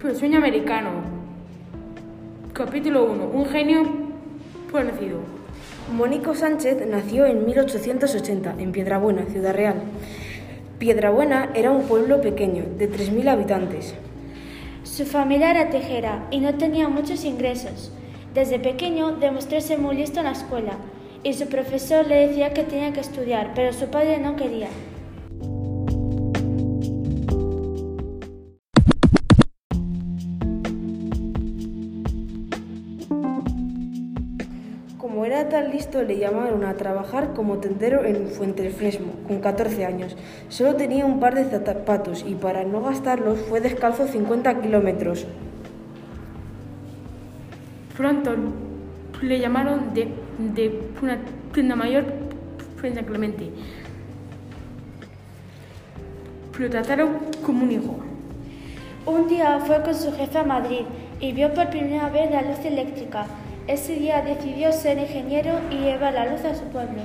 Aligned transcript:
Pues 0.00 0.16
sueño 0.16 0.38
americano. 0.38 0.88
Capítulo 2.54 3.04
1. 3.04 3.24
Un 3.26 3.44
genio 3.44 3.82
conocido. 4.72 5.18
Mónico 5.94 6.34
Sánchez 6.34 6.86
nació 6.88 7.26
en 7.26 7.44
1880 7.44 8.54
en 8.58 8.72
Piedrabuena, 8.72 9.26
Ciudad 9.26 9.52
Real. 9.54 9.82
Piedrabuena 10.78 11.50
era 11.54 11.72
un 11.72 11.82
pueblo 11.82 12.22
pequeño, 12.22 12.64
de 12.78 12.90
3.000 12.90 13.28
habitantes. 13.28 13.94
Su 14.82 15.04
familia 15.04 15.50
era 15.50 15.68
tejera 15.68 16.26
y 16.30 16.40
no 16.40 16.54
tenía 16.54 16.88
muchos 16.88 17.26
ingresos. 17.26 17.92
Desde 18.32 18.58
pequeño 18.58 19.12
demostró 19.12 19.60
ser 19.60 19.78
muy 19.78 19.96
listo 19.96 20.20
en 20.20 20.24
la 20.24 20.32
escuela 20.32 20.72
y 21.22 21.34
su 21.34 21.48
profesor 21.48 22.06
le 22.06 22.28
decía 22.28 22.54
que 22.54 22.62
tenía 22.62 22.94
que 22.94 23.00
estudiar, 23.00 23.52
pero 23.54 23.74
su 23.74 23.88
padre 23.88 24.18
no 24.20 24.36
quería. 24.36 24.68
Como 35.16 35.24
era 35.24 35.48
tan 35.48 35.70
listo, 35.70 36.02
le 36.02 36.18
llamaron 36.18 36.62
a 36.62 36.74
trabajar 36.74 37.32
como 37.32 37.56
tendero 37.56 38.04
en 38.04 38.28
Fuentefresmo, 38.28 39.14
con 39.26 39.40
14 39.40 39.86
años. 39.86 40.14
Solo 40.50 40.76
tenía 40.76 41.06
un 41.06 41.20
par 41.20 41.34
de 41.34 41.46
zapatos 41.46 42.22
y 42.28 42.34
para 42.34 42.64
no 42.64 42.82
gastarlos 42.82 43.38
fue 43.48 43.62
descalzo 43.62 44.06
50 44.06 44.60
kilómetros. 44.60 45.26
Pronto 47.96 48.36
le 49.22 49.40
llamaron 49.40 49.94
de, 49.94 50.08
de 50.54 50.82
una 51.00 51.16
tienda 51.54 51.76
mayor 51.76 52.04
frente 52.76 53.02
Clemente. 53.02 53.48
Lo 56.58 56.68
trataron 56.68 57.08
como 57.42 57.64
un 57.64 57.72
hijo. 57.72 58.00
Un 59.06 59.28
día 59.28 59.60
fue 59.60 59.82
con 59.82 59.94
su 59.94 60.12
jefe 60.12 60.36
a 60.36 60.44
Madrid 60.44 60.82
y 61.20 61.32
vio 61.32 61.54
por 61.54 61.70
primera 61.70 62.10
vez 62.10 62.30
la 62.30 62.42
luz 62.42 62.62
eléctrica. 62.66 63.26
Ese 63.68 63.96
día 63.96 64.22
decidió 64.22 64.72
ser 64.72 64.96
ingeniero 64.96 65.58
y 65.72 65.78
llevar 65.78 66.14
la 66.14 66.26
luz 66.26 66.44
a 66.44 66.54
su 66.54 66.62
pueblo. 66.66 67.02